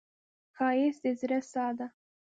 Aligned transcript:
ښایست 0.55 1.01
د 1.03 1.05
زړه 1.19 1.39
ساه 1.51 1.71
ده 1.77 1.87